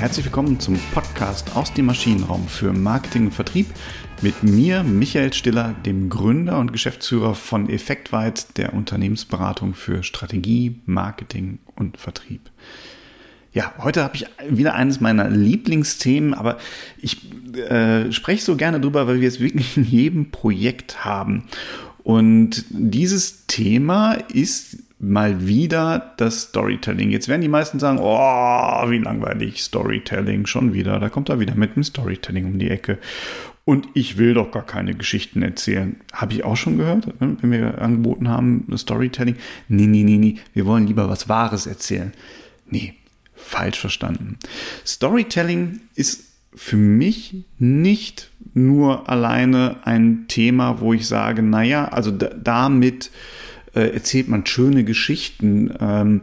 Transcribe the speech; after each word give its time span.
herzlich 0.00 0.24
willkommen 0.24 0.58
zum 0.58 0.78
Podcast 0.94 1.54
aus 1.54 1.74
dem 1.74 1.84
Maschinenraum 1.84 2.48
für 2.48 2.72
Marketing 2.72 3.26
und 3.26 3.32
Vertrieb 3.32 3.66
mit 4.22 4.42
mir, 4.42 4.82
Michael 4.82 5.34
Stiller, 5.34 5.74
dem 5.84 6.08
Gründer 6.08 6.58
und 6.58 6.72
Geschäftsführer 6.72 7.34
von 7.34 7.68
Effektweit, 7.68 8.56
der 8.56 8.72
Unternehmensberatung 8.72 9.74
für 9.74 10.02
Strategie, 10.02 10.80
Marketing 10.86 11.58
und 11.76 11.98
Vertrieb. 11.98 12.50
Ja, 13.52 13.74
heute 13.76 14.02
habe 14.02 14.16
ich 14.16 14.24
wieder 14.48 14.72
eines 14.72 15.02
meiner 15.02 15.28
Lieblingsthemen, 15.28 16.32
aber 16.32 16.56
ich 16.96 17.18
äh, 17.54 18.10
spreche 18.10 18.42
so 18.42 18.56
gerne 18.56 18.80
drüber, 18.80 19.06
weil 19.06 19.20
wir 19.20 19.28
es 19.28 19.38
wirklich 19.38 19.76
in 19.76 19.84
jedem 19.84 20.30
Projekt 20.30 21.04
haben. 21.04 21.44
Und 22.02 22.64
dieses 22.70 23.46
Thema 23.48 24.14
ist 24.14 24.78
mal 25.00 25.46
wieder 25.46 26.12
das 26.18 26.42
Storytelling. 26.42 27.10
Jetzt 27.10 27.28
werden 27.28 27.40
die 27.40 27.48
meisten 27.48 27.78
sagen, 27.78 27.98
oh, 28.00 28.90
wie 28.90 28.98
langweilig 28.98 29.62
Storytelling, 29.62 30.46
schon 30.46 30.74
wieder. 30.74 31.00
Da 31.00 31.08
kommt 31.08 31.30
er 31.30 31.40
wieder 31.40 31.54
mit 31.54 31.74
dem 31.74 31.82
Storytelling 31.82 32.44
um 32.44 32.58
die 32.58 32.70
Ecke. 32.70 32.98
Und 33.64 33.88
ich 33.94 34.18
will 34.18 34.34
doch 34.34 34.50
gar 34.50 34.66
keine 34.66 34.94
Geschichten 34.94 35.42
erzählen. 35.42 35.96
Habe 36.12 36.34
ich 36.34 36.44
auch 36.44 36.56
schon 36.56 36.76
gehört, 36.76 37.20
ne, 37.20 37.36
wenn 37.40 37.50
wir 37.50 37.80
angeboten 37.80 38.28
haben, 38.28 38.66
Storytelling. 38.76 39.36
Nee, 39.68 39.86
nee, 39.86 40.02
nee, 40.02 40.18
nee, 40.18 40.36
wir 40.52 40.66
wollen 40.66 40.86
lieber 40.86 41.08
was 41.08 41.28
Wahres 41.28 41.66
erzählen. 41.66 42.12
Nee, 42.66 42.94
falsch 43.34 43.80
verstanden. 43.80 44.38
Storytelling 44.84 45.80
ist 45.94 46.24
für 46.54 46.76
mich 46.76 47.44
nicht 47.58 48.30
nur 48.54 49.08
alleine 49.08 49.76
ein 49.84 50.26
Thema, 50.28 50.80
wo 50.80 50.92
ich 50.92 51.06
sage, 51.06 51.42
naja, 51.42 51.86
also 51.88 52.10
damit 52.10 53.10
äh, 53.74 53.92
erzählt 53.92 54.28
man 54.28 54.46
schöne 54.46 54.84
Geschichten. 54.84 55.72
Ähm, 55.80 56.22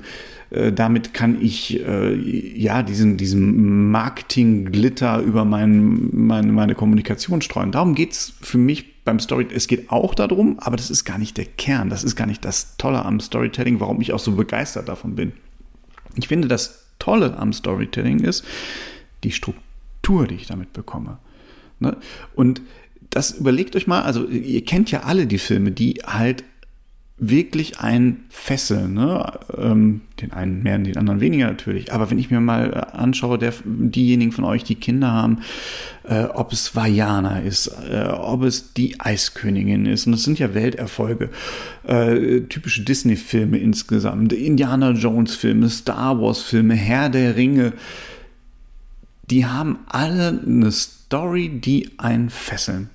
äh, 0.50 0.72
damit 0.72 1.14
kann 1.14 1.42
ich 1.42 1.80
äh, 1.86 2.14
ja 2.14 2.84
diesen, 2.84 3.18
diesen 3.18 3.92
Marketing-Glitter 3.92 5.20
über 5.22 5.46
mein, 5.46 6.10
meine, 6.14 6.52
meine 6.52 6.76
Kommunikation 6.76 7.42
streuen. 7.42 7.72
Darum 7.72 7.96
geht 7.96 8.14
es 8.14 8.34
für 8.42 8.58
mich 8.58 9.04
beim 9.04 9.20
Story. 9.20 9.48
Es 9.54 9.68
geht 9.68 9.90
auch 9.92 10.16
darum, 10.16 10.60
aber 10.60 10.78
das 10.78 10.90
ist 10.90 11.06
gar 11.06 11.18
nicht 11.18 11.38
der 11.38 11.46
Kern. 11.46 11.90
Das 11.90 12.04
ist 12.04 12.16
gar 12.16 12.28
nicht 12.28 12.44
das 12.46 12.78
Tolle 12.78 13.04
am 13.06 13.20
Storytelling, 13.20 13.80
warum 13.80 14.02
ich 14.02 14.14
auch 14.14 14.20
so 14.20 14.34
begeistert 14.34 14.90
davon 14.90 15.16
bin. 15.16 15.34
Ich 16.16 16.28
finde, 16.28 16.48
das 16.48 16.86
Tolle 17.00 17.38
am 17.38 17.54
Storytelling 17.54 18.20
ist 18.20 18.44
die 19.24 19.32
Struktur, 19.32 20.28
die 20.28 20.36
ich 20.36 20.48
damit 20.48 20.74
bekomme. 20.74 21.20
Ne? 21.80 21.98
Und 22.36 22.62
das 23.10 23.32
überlegt 23.32 23.76
euch 23.76 23.88
mal, 23.88 24.02
also 24.02 24.28
ihr 24.28 24.64
kennt 24.66 24.92
ja 24.92 25.02
alle 25.04 25.28
die 25.28 25.38
Filme, 25.38 25.72
die 25.72 26.02
halt 26.06 26.44
wirklich 27.20 27.80
ein 27.80 28.26
Fessel. 28.30 28.88
Ne? 28.88 29.32
Ähm, 29.58 30.02
den 30.22 30.34
einen 30.34 30.62
mehr, 30.62 30.78
den 30.78 30.98
anderen 30.98 31.20
weniger 31.20 31.48
natürlich. 31.48 31.92
Aber 31.92 32.12
wenn 32.12 32.20
ich 32.20 32.30
mir 32.30 32.40
mal 32.40 32.72
äh, 32.72 32.98
anschaue, 32.98 33.40
der, 33.40 33.54
diejenigen 33.66 34.32
von 34.32 34.44
euch, 34.44 34.64
die 34.64 34.76
Kinder 34.76 35.12
haben, 35.12 35.40
äh, 36.04 36.26
ob 36.26 36.54
es 36.54 36.76
Vajana 36.76 37.40
ist, 37.40 37.68
äh, 37.90 38.08
ob 38.08 38.44
es 38.44 38.74
die 38.74 39.00
Eiskönigin 39.00 39.88
ist, 39.88 40.06
und 40.06 40.12
das 40.12 40.24
sind 40.24 40.38
ja 40.38 40.54
Welterfolge, 40.54 41.30
äh, 41.88 42.42
typische 42.42 42.84
Disney-Filme 42.84 43.58
insgesamt, 43.58 44.32
Indiana 44.34 44.92
Jones-Filme, 44.92 45.70
Star 45.70 46.22
Wars-Filme, 46.22 46.76
Herr 46.76 47.10
der 47.10 47.36
Ringe, 47.36 47.74
die 49.30 49.46
haben 49.46 49.80
alle 49.88 50.40
eine 50.46 50.72
Story, 50.72 51.50
die 51.50 51.90
einen 51.98 52.30
fesseln. 52.30 52.90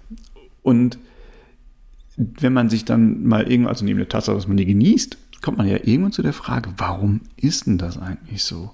Und 0.63 0.99
wenn 2.41 2.53
man 2.53 2.69
sich 2.71 2.85
dann 2.85 3.27
mal 3.27 3.51
irgendwann, 3.51 3.73
also 3.73 3.85
neben 3.85 3.99
der 3.99 4.09
Tatsache, 4.09 4.37
dass 4.37 4.49
man 4.49 4.57
die 4.57 4.67
genießt, 4.67 5.17
kommt 5.43 5.59
man 5.59 5.67
ja 5.67 5.77
irgendwann 5.77 6.13
zu 6.13 6.23
der 6.23 6.33
Frage, 6.33 6.71
warum 6.77 7.21
ist 7.37 7.67
denn 7.67 7.79
das 7.79 7.99
eigentlich 7.99 8.45
so? 8.45 8.71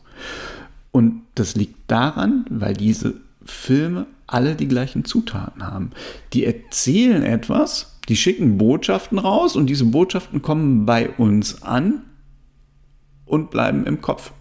Und 0.91 1.23
das 1.35 1.57
liegt 1.57 1.91
daran, 1.91 2.45
weil 2.51 2.75
diese 2.75 3.15
Filme 3.45 4.07
alle 4.27 4.55
die 4.55 4.69
gleichen 4.69 5.05
Zutaten 5.05 5.67
haben. 5.67 5.91
Die 6.33 6.45
erzählen 6.45 7.23
etwas, 7.23 7.99
die 8.09 8.17
schicken 8.17 8.59
Botschaften 8.59 9.19
raus 9.19 9.57
und 9.57 9.67
diese 9.67 9.87
Botschaften 9.87 10.43
kommen 10.43 10.87
bei 10.87 11.09
uns 11.11 11.63
an 11.63 12.03
und 13.25 13.51
bleiben 13.51 13.87
im 13.87 14.01
Kopf. 14.01 14.33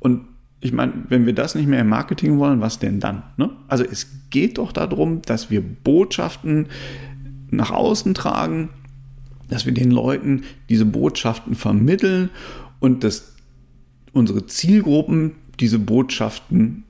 Und 0.00 0.26
ich 0.60 0.72
meine, 0.72 0.92
wenn 1.08 1.26
wir 1.26 1.34
das 1.34 1.54
nicht 1.54 1.66
mehr 1.66 1.80
im 1.80 1.88
Marketing 1.88 2.38
wollen, 2.38 2.60
was 2.60 2.78
denn 2.78 3.00
dann? 3.00 3.22
Ne? 3.36 3.50
Also 3.68 3.84
es 3.84 4.06
geht 4.30 4.56
doch 4.56 4.72
darum, 4.72 5.20
dass 5.22 5.50
wir 5.50 5.62
Botschaften 5.62 6.68
nach 7.56 7.70
außen 7.70 8.14
tragen, 8.14 8.70
dass 9.48 9.66
wir 9.66 9.72
den 9.72 9.90
Leuten 9.90 10.44
diese 10.68 10.84
Botschaften 10.84 11.54
vermitteln 11.54 12.30
und 12.80 13.04
dass 13.04 13.34
unsere 14.12 14.46
Zielgruppen 14.46 15.32
diese 15.60 15.78
Botschaften 15.78 16.84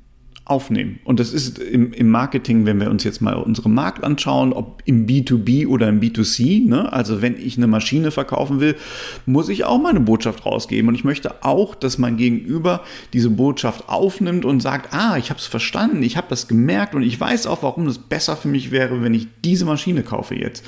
aufnehmen. 0.47 0.99
Und 1.05 1.21
das 1.21 1.33
ist 1.33 1.59
im, 1.59 1.95
im, 1.95 2.11
Marketing, 2.11 2.67
wenn 2.67 2.79
wir 2.79 2.91
uns 2.91 3.03
jetzt 3.03 3.23
mal 3.23 3.35
unseren 3.35 3.73
Markt 3.73 4.05
anschauen, 4.05 4.53
ob 4.53 4.83
im 4.85 5.07
B2B 5.07 5.67
oder 5.67 5.89
im 5.89 6.01
B2C, 6.01 6.69
ne? 6.69 6.93
also 6.93 7.23
wenn 7.23 7.39
ich 7.39 7.57
eine 7.57 7.67
Maschine 7.67 8.11
verkaufen 8.11 8.61
will, 8.61 8.77
muss 9.25 9.49
ich 9.49 9.65
auch 9.65 9.81
meine 9.81 10.01
Botschaft 10.01 10.45
rausgeben. 10.45 10.89
Und 10.89 10.97
ich 10.97 11.05
möchte 11.05 11.43
auch, 11.45 11.75
dass 11.75 11.97
mein 11.97 12.19
Gegenüber 12.19 12.83
diese 13.15 13.31
Botschaft 13.31 13.89
aufnimmt 13.89 14.45
und 14.45 14.61
sagt, 14.61 14.93
ah, 14.93 15.17
ich 15.17 15.31
habe 15.31 15.41
es 15.41 15.47
verstanden, 15.47 16.03
ich 16.03 16.19
habe 16.19 16.27
das 16.29 16.47
gemerkt 16.47 16.95
und 16.95 17.03
ich 17.03 17.19
weiß 17.19 17.47
auch, 17.47 17.63
warum 17.63 17.87
es 17.87 17.97
besser 17.97 18.37
für 18.37 18.49
mich 18.49 18.71
wäre, 18.71 19.03
wenn 19.03 19.15
ich 19.15 19.29
diese 19.43 19.65
Maschine 19.65 20.03
kaufe 20.03 20.35
jetzt. 20.35 20.63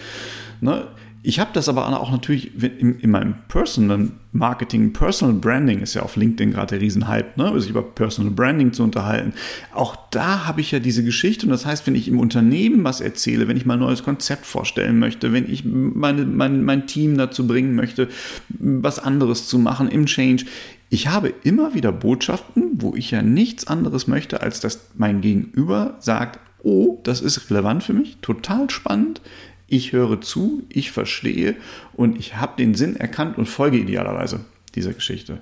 Ne? 0.63 0.87
Ich 1.29 1.41
habe 1.41 1.51
das 1.53 1.69
aber 1.69 1.89
auch 1.99 2.13
natürlich 2.13 2.53
in, 2.63 3.01
in, 3.01 3.11
meinem 3.11 3.35
Personal 3.49 4.11
Marketing, 4.31 4.93
Personal 4.93 5.35
Branding 5.35 5.81
ist 5.81 5.95
ja 5.95 6.03
auf 6.03 6.15
LinkedIn 6.15 6.53
gerade 6.53 6.77
der 6.77 6.81
Riesenhype, 6.81 7.31
ne? 7.35 7.61
sich 7.61 7.71
über 7.71 7.83
Personal 7.83 8.31
Branding 8.31 8.73
zu 8.73 8.85
unterhalten. 8.85 9.33
Auch 9.75 9.97
da 10.13 10.47
habe 10.47 10.61
ich 10.61 10.71
ja 10.71 10.79
diese 10.79 11.03
Geschichte 11.03 11.45
und 11.45 11.51
das 11.51 11.67
heißt, 11.67 11.85
wenn 11.89 11.97
ich 11.97 12.07
im 12.07 12.21
Unternehmen 12.21 12.85
was 12.85 13.01
erzähle, 13.01 13.49
wenn 13.49 13.57
ich 13.57 13.67
mal 13.67 13.75
ein 13.75 13.81
neues 13.81 14.05
Konzept 14.05 14.47
vorstellen 14.47 15.01
möchte, 15.01 15.33
wenn 15.33 15.51
ich 15.51 15.65
meine, 15.65 16.25
mein, 16.27 16.63
mein 16.63 16.87
Team 16.87 17.19
dazu 17.19 17.45
bringen 17.49 17.75
möchte, 17.75 18.09
was 18.51 19.01
anderes 19.01 19.49
zu 19.49 19.59
machen 19.59 19.89
im 19.89 20.07
Change, 20.07 20.45
ich 20.91 21.09
habe 21.09 21.35
immer 21.43 21.75
wieder 21.75 21.91
Botschaften, 21.91 22.71
wo 22.75 22.95
ich 22.95 23.11
ja 23.11 23.23
nichts 23.23 23.67
anderes 23.67 24.07
möchte, 24.07 24.43
als 24.43 24.61
dass 24.61 24.91
mein 24.95 25.23
Gegenüber 25.23 25.97
sagt, 25.99 26.39
oh, 26.63 27.01
das 27.03 27.21
ist 27.21 27.51
relevant 27.51 27.83
für 27.83 27.95
mich, 27.95 28.19
total 28.23 28.71
spannend, 28.71 29.21
ich 29.69 29.93
höre 29.93 30.21
zu, 30.21 30.63
ich 30.69 30.91
verstehe 30.91 31.57
und 31.95 32.19
ich 32.19 32.37
habe 32.37 32.57
den 32.57 32.75
Sinn 32.75 32.97
erkannt 32.97 33.39
und 33.39 33.47
folge 33.47 33.79
idealerweise 33.79 34.45
dieser 34.75 34.93
Geschichte. 34.93 35.41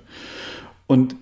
Und 0.87 1.15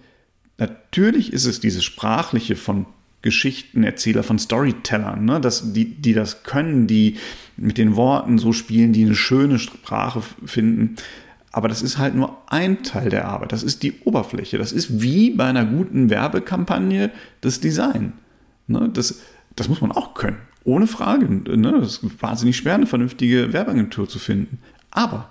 natürlich 0.58 1.34
ist 1.34 1.46
es 1.46 1.60
dieses 1.60 1.84
Sprachliche 1.84 2.56
von 2.56 2.86
Geschichtenerzähler, 3.22 4.22
von 4.22 4.38
Storytellern, 4.38 5.24
ne? 5.26 5.40
dass 5.40 5.74
die, 5.74 5.86
die 5.86 6.14
das 6.14 6.44
können, 6.44 6.88
die 6.88 7.18
mit 7.56 7.78
den 7.78 7.96
Worten 7.96 8.38
so 8.38 8.52
spielen, 8.52 8.94
die 8.94 9.06
eine 9.06 9.16
schöne 9.16 9.60
Sprache 9.60 10.22
finden. 10.46 10.98
Aber 11.52 11.68
das 11.68 11.82
ist 11.82 11.98
halt 11.98 12.16
nur 12.16 12.42
ein 12.48 12.84
Teil 12.84 13.10
der 13.10 13.28
Arbeit. 13.28 13.52
Das 13.52 13.64
ist 13.64 13.84
die 13.84 14.02
Oberfläche. 14.02 14.58
Das 14.58 14.72
ist 14.72 15.02
wie 15.02 15.30
bei 15.30 15.46
einer 15.46 15.66
guten 15.66 16.10
Werbekampagne 16.10 17.12
das 17.42 17.60
Design. 17.62 18.14
Ne? 18.68 18.90
Das, 18.92 19.22
das 19.56 19.70
muss 19.70 19.80
man 19.80 19.92
auch 19.92 20.16
können. 20.16 20.38
Ohne 20.64 20.88
Frage. 20.88 21.28
Ne? 21.28 21.76
Es 21.78 21.98
ist 21.98 22.22
wahnsinnig 22.22 22.58
schwer, 22.58 22.76
eine 22.76 22.86
vernünftige 22.86 23.52
Werbeagentur 23.54 24.08
zu 24.08 24.20
finden. 24.20 24.60
Aber 24.92 25.30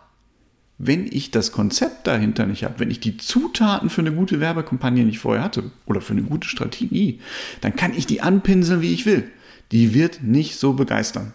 wenn 0.78 1.06
ich 1.06 1.30
das 1.30 1.52
Konzept 1.52 2.06
dahinter 2.06 2.46
nicht 2.46 2.64
habe, 2.64 2.80
wenn 2.80 2.90
ich 2.90 3.00
die 3.00 3.16
Zutaten 3.16 3.88
für 3.88 4.00
eine 4.00 4.12
gute 4.12 4.40
Werbekampagne 4.40 5.04
nicht 5.04 5.20
vorher 5.20 5.44
hatte 5.44 5.70
oder 5.86 6.00
für 6.00 6.12
eine 6.12 6.22
gute 6.22 6.48
Strategie, 6.48 7.20
dann 7.60 7.76
kann 7.76 7.94
ich 7.94 8.06
die 8.06 8.20
anpinseln, 8.20 8.80
wie 8.80 8.92
ich 8.92 9.06
will. 9.06 9.30
Die 9.70 9.94
wird 9.94 10.22
nicht 10.22 10.58
so 10.58 10.72
begeistern. 10.72 11.32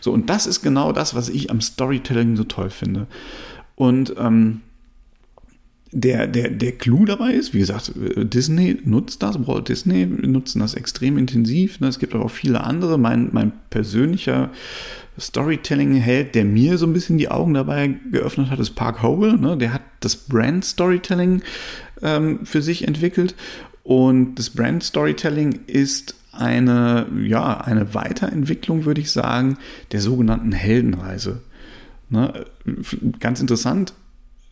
So, 0.00 0.12
und 0.12 0.30
das 0.30 0.46
ist 0.46 0.62
genau 0.62 0.92
das, 0.92 1.14
was 1.14 1.28
ich 1.28 1.50
am 1.50 1.60
Storytelling 1.60 2.36
so 2.36 2.44
toll 2.44 2.70
finde. 2.70 3.06
Und 3.74 4.14
ähm, 4.18 4.62
der, 5.90 6.26
der, 6.26 6.50
der 6.50 6.72
Clou 6.72 7.04
dabei 7.06 7.32
ist, 7.32 7.54
wie 7.54 7.60
gesagt, 7.60 7.92
Disney 7.96 8.78
nutzt 8.84 9.22
das, 9.22 9.46
Walt 9.46 9.68
Disney 9.68 10.06
nutzen 10.06 10.60
das 10.60 10.74
extrem 10.74 11.16
intensiv. 11.16 11.80
Ne? 11.80 11.88
Es 11.88 11.98
gibt 11.98 12.14
aber 12.14 12.26
auch 12.26 12.30
viele 12.30 12.62
andere. 12.62 12.98
Mein, 12.98 13.30
mein 13.32 13.52
persönlicher 13.70 14.50
Storytelling-Held, 15.18 16.34
der 16.34 16.44
mir 16.44 16.76
so 16.78 16.86
ein 16.86 16.92
bisschen 16.92 17.16
die 17.18 17.30
Augen 17.30 17.54
dabei 17.54 17.94
geöffnet 18.12 18.50
hat, 18.50 18.60
ist 18.60 18.74
Park 18.74 19.02
Howell. 19.02 19.38
Ne? 19.38 19.56
Der 19.56 19.72
hat 19.72 19.82
das 20.00 20.14
Brand 20.14 20.64
Storytelling 20.64 21.42
ähm, 22.02 22.44
für 22.44 22.60
sich 22.60 22.86
entwickelt. 22.86 23.34
Und 23.82 24.34
das 24.34 24.50
Brand 24.50 24.84
Storytelling 24.84 25.60
ist 25.66 26.14
eine, 26.32 27.06
ja, 27.22 27.62
eine 27.62 27.94
Weiterentwicklung, 27.94 28.84
würde 28.84 29.00
ich 29.00 29.10
sagen, 29.10 29.56
der 29.92 30.02
sogenannten 30.02 30.52
Heldenreise. 30.52 31.40
Ne? 32.10 32.44
Ganz 33.18 33.40
interessant, 33.40 33.94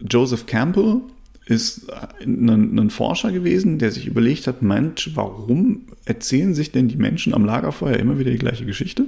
Joseph 0.00 0.47
Campbell, 0.47 1.03
ist 1.47 1.87
ein, 2.21 2.49
ein, 2.49 2.91
Forscher 2.91 3.31
gewesen, 3.31 3.79
der 3.79 3.93
sich 3.93 4.07
überlegt 4.07 4.49
hat, 4.49 4.63
Mensch, 4.63 5.13
warum 5.15 5.83
erzählen 6.05 6.55
sich 6.55 6.73
denn 6.73 6.89
die 6.89 6.97
Menschen 6.97 7.35
am 7.35 7.45
Lagerfeuer 7.45 7.97
immer 7.97 8.19
wieder 8.19 8.33
die 8.33 8.39
gleiche 8.39 8.67
Geschichte? 8.67 9.07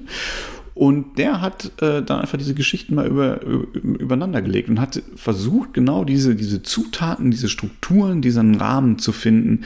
Und 0.74 1.18
der 1.18 1.40
hat 1.40 1.72
äh, 1.82 2.00
dann 2.02 2.20
einfach 2.20 2.38
diese 2.38 2.54
Geschichten 2.54 2.94
mal 2.94 3.08
über, 3.08 3.42
übereinander 3.42 4.40
gelegt 4.40 4.68
und 4.68 4.80
hat 4.80 5.02
versucht, 5.16 5.74
genau 5.74 6.04
diese, 6.04 6.36
diese 6.36 6.62
Zutaten, 6.62 7.32
diese 7.32 7.48
Strukturen, 7.48 8.22
diesen 8.22 8.54
Rahmen 8.54 9.00
zu 9.00 9.10
finden, 9.10 9.64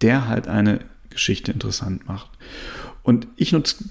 der 0.00 0.26
halt 0.26 0.48
eine 0.48 0.80
Geschichte 1.10 1.52
interessant 1.52 2.08
macht. 2.08 2.30
Und 3.02 3.26
ich 3.36 3.52
nutze 3.52 3.84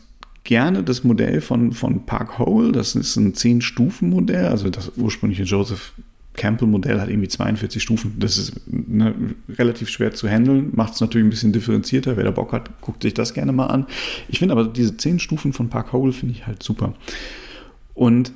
gerne 0.44 0.82
das 0.82 1.04
Modell 1.04 1.42
von, 1.42 1.74
von 1.74 2.08
Park 2.08 2.40
Hole. 2.40 2.72
Das 2.72 2.96
ist 2.96 3.16
ein 3.18 3.34
10-Stufen-Modell. 3.34 4.48
Also 4.48 4.72
das 4.72 4.94
ursprüngliche 4.96 5.44
Joseph 5.44 5.94
Campbell-Modell 6.38 7.02
hat 7.02 7.10
irgendwie 7.10 7.28
42 7.28 7.84
Stufen. 7.84 8.16
Das 8.18 8.38
ist 8.38 8.54
ne, 8.68 9.14
relativ 9.50 9.90
schwer 9.90 10.14
zu 10.14 10.30
handeln, 10.30 10.70
macht 10.74 10.94
es 10.94 11.02
natürlich 11.02 11.28
ein 11.28 11.30
bisschen 11.30 11.52
differenzierter. 11.52 12.16
Wer 12.16 12.24
da 12.24 12.32
Bock 12.32 12.54
hat, 12.54 12.80
guckt 12.80 13.04
sich 13.04 13.14
das 13.14 13.34
gerne 13.34 13.52
mal 13.52 13.66
an. 13.66 13.86
Ich 14.30 14.40
finde 14.40 14.54
aber 14.54 14.66
diese 14.66 14.96
10 14.96 15.20
Stufen 15.20 15.52
von 15.52 15.68
Park 15.70 15.92
Hole 15.92 16.14
finde 16.14 16.36
ich 16.36 16.48
halt 16.48 16.64
super. 16.64 16.94
Und 17.94 18.32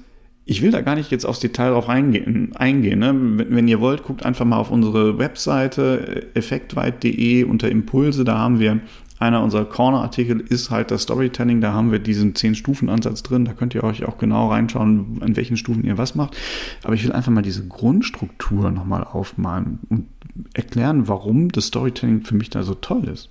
ich 0.46 0.62
will 0.62 0.72
da 0.72 0.82
gar 0.82 0.96
nicht 0.96 1.12
jetzt 1.12 1.26
aufs 1.26 1.40
Detail 1.40 1.70
drauf 1.70 1.88
eingehen. 1.88 2.52
eingehen 2.56 3.00
ne? 3.00 3.14
wenn, 3.14 3.56
wenn, 3.56 3.68
ihr 3.68 3.80
wollt, 3.80 4.04
guckt 4.04 4.26
einfach 4.26 4.44
mal 4.44 4.58
auf 4.58 4.72
unsere 4.72 5.18
Webseite 5.20 6.28
effektweit.de 6.34 7.44
unter 7.44 7.70
Impulse. 7.70 8.26
Da 8.26 8.38
haben 8.40 8.60
wir 8.60 8.80
einer 9.22 9.44
unserer 9.44 9.66
Corner-Artikel 9.66 10.40
ist 10.40 10.72
halt 10.72 10.90
das 10.90 11.04
Storytelling. 11.04 11.62
Da 11.62 11.74
haben 11.74 11.92
wir 11.92 12.00
diesen 12.00 12.34
10-Stufen-Ansatz 12.34 13.22
drin. 13.22 13.46
Da 13.46 13.54
könnt 13.54 13.76
ihr 13.76 13.84
euch 13.84 14.04
auch 14.06 14.18
genau 14.18 14.50
reinschauen, 14.50 15.22
an 15.22 15.36
welchen 15.36 15.58
Stufen 15.58 15.84
ihr 15.84 15.98
was 15.98 16.16
macht. 16.16 16.36
Aber 16.84 16.96
ich 16.96 17.04
will 17.04 17.12
einfach 17.12 17.32
mal 17.32 17.44
diese 17.44 17.68
Grundstruktur 17.68 18.72
nochmal 18.72 19.04
aufmalen 19.04 19.80
und 19.90 20.08
erklären, 20.54 21.08
warum 21.08 21.50
das 21.50 21.68
Storytelling 21.68 22.24
für 22.24 22.36
mich 22.36 22.50
da 22.50 22.64
so 22.64 22.74
toll 22.74 23.08
ist. 23.08 23.30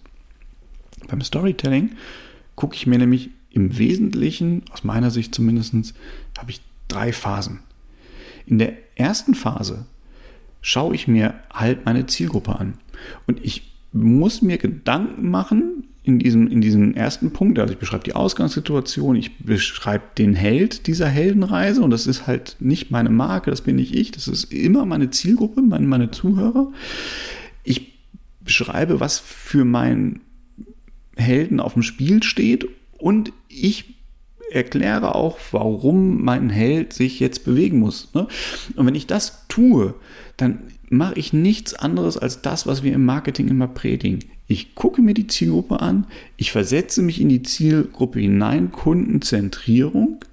Beim 1.08 1.22
Storytelling 1.22 1.90
gucke 2.54 2.76
ich 2.76 2.86
mir 2.86 2.98
nämlich 2.98 3.30
im 3.50 3.76
Wesentlichen, 3.76 4.62
aus 4.70 4.84
meiner 4.84 5.10
Sicht 5.10 5.34
zumindest, 5.34 5.94
habe 6.38 6.50
ich 6.50 6.60
drei 6.86 7.12
Phasen. 7.12 7.60
In 8.46 8.58
der 8.58 8.74
ersten 8.94 9.34
Phase 9.34 9.86
schaue 10.60 10.94
ich 10.94 11.08
mir 11.08 11.34
halt 11.52 11.84
meine 11.84 12.06
Zielgruppe 12.06 12.60
an. 12.60 12.74
Und 13.26 13.44
ich 13.44 13.69
muss 13.92 14.42
mir 14.42 14.58
Gedanken 14.58 15.30
machen 15.30 15.84
in 16.02 16.18
diesem, 16.18 16.48
in 16.48 16.60
diesem 16.60 16.94
ersten 16.94 17.32
Punkt. 17.32 17.58
Also 17.58 17.72
ich 17.72 17.78
beschreibe 17.78 18.04
die 18.04 18.14
Ausgangssituation, 18.14 19.16
ich 19.16 19.38
beschreibe 19.38 20.04
den 20.16 20.34
Held 20.34 20.86
dieser 20.86 21.08
Heldenreise 21.08 21.82
und 21.82 21.90
das 21.90 22.06
ist 22.06 22.26
halt 22.26 22.56
nicht 22.60 22.90
meine 22.90 23.10
Marke, 23.10 23.50
das 23.50 23.62
bin 23.62 23.76
nicht 23.76 23.94
ich, 23.94 24.10
das 24.10 24.28
ist 24.28 24.52
immer 24.52 24.86
meine 24.86 25.10
Zielgruppe, 25.10 25.62
meine, 25.62 25.86
meine 25.86 26.10
Zuhörer. 26.10 26.72
Ich 27.64 27.98
beschreibe, 28.40 29.00
was 29.00 29.18
für 29.18 29.64
meinen 29.64 30.20
Helden 31.16 31.60
auf 31.60 31.74
dem 31.74 31.82
Spiel 31.82 32.22
steht 32.22 32.66
und 32.98 33.32
ich 33.48 33.99
erkläre 34.52 35.14
auch, 35.14 35.38
warum 35.52 36.22
mein 36.22 36.50
Held 36.50 36.92
sich 36.92 37.20
jetzt 37.20 37.44
bewegen 37.44 37.78
muss. 37.78 38.08
Ne? 38.14 38.26
Und 38.76 38.86
wenn 38.86 38.94
ich 38.94 39.06
das 39.06 39.46
tue, 39.48 39.94
dann 40.36 40.60
mache 40.88 41.14
ich 41.14 41.32
nichts 41.32 41.74
anderes 41.74 42.16
als 42.16 42.42
das, 42.42 42.66
was 42.66 42.82
wir 42.82 42.92
im 42.92 43.04
Marketing 43.04 43.48
immer 43.48 43.68
predigen. 43.68 44.24
Ich 44.48 44.74
gucke 44.74 45.00
mir 45.00 45.14
die 45.14 45.28
Zielgruppe 45.28 45.80
an, 45.80 46.06
ich 46.36 46.50
versetze 46.50 47.02
mich 47.02 47.20
in 47.20 47.28
die 47.28 47.42
Zielgruppe 47.42 48.18
hinein, 48.18 48.72
Kundenzentrierung 48.72 50.24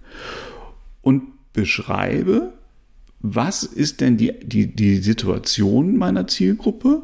und 1.02 1.24
beschreibe, 1.54 2.54
was 3.20 3.64
ist 3.64 4.02
denn 4.02 4.18
die, 4.18 4.34
die, 4.42 4.68
die 4.76 4.98
Situation 4.98 5.98
meiner 5.98 6.28
Zielgruppe, 6.28 7.04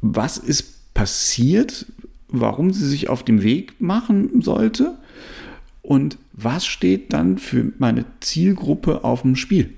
was 0.00 0.38
ist 0.38 0.94
passiert, 0.94 1.86
warum 2.28 2.72
sie 2.72 2.86
sich 2.86 3.08
auf 3.08 3.24
den 3.24 3.42
Weg 3.42 3.80
machen 3.80 4.42
sollte 4.42 4.98
und 5.84 6.16
was 6.32 6.64
steht 6.64 7.12
dann 7.12 7.36
für 7.36 7.72
meine 7.78 8.06
Zielgruppe 8.20 9.04
auf 9.04 9.20
dem 9.20 9.36
Spiel. 9.36 9.74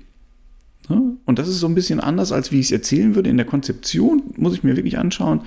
Und 0.87 1.37
das 1.37 1.49
ist 1.49 1.59
so 1.59 1.67
ein 1.67 1.75
bisschen 1.75 1.99
anders, 1.99 2.31
als 2.31 2.53
wie 2.53 2.59
ich 2.61 2.67
es 2.67 2.71
erzählen 2.71 3.13
würde. 3.13 3.29
In 3.29 3.35
der 3.35 3.45
Konzeption 3.45 4.23
muss 4.37 4.53
ich 4.53 4.63
mir 4.63 4.77
wirklich 4.77 4.97
anschauen, 4.97 5.41